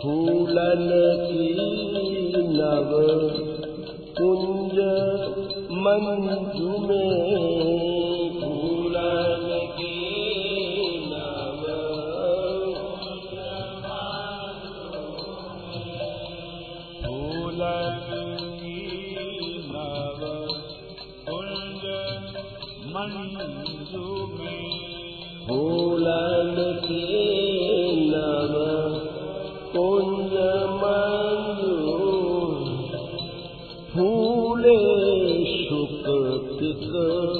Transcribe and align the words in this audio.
फूलन 0.00 0.82
की 1.26 1.68
नव 2.58 2.94
कुंज 4.20 4.78
मंजु 5.86 6.74
में 6.88 7.26
slow 36.78 37.39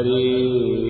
Hare 0.00 0.89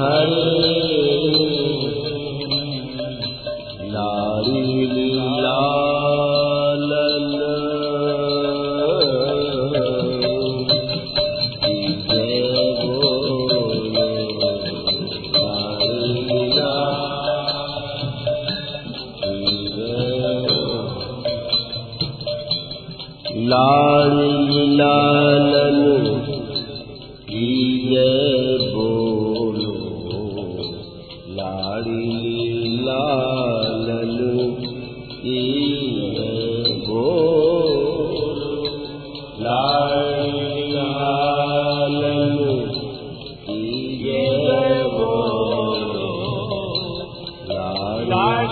her 0.00 0.69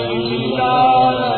you. 0.06 1.37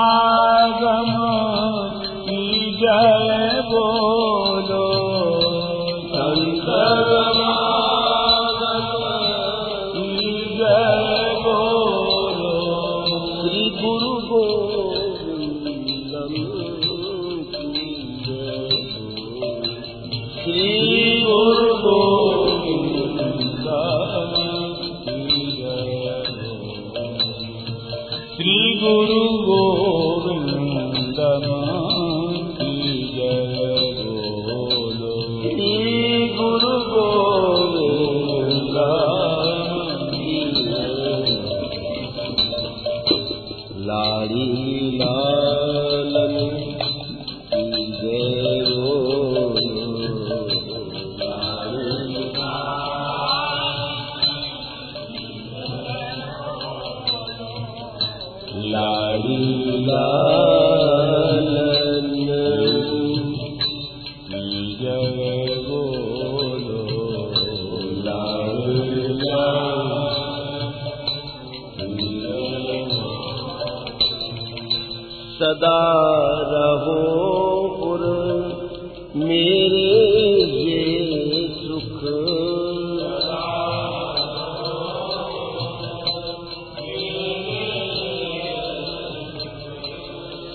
Alihi 44.26 44.85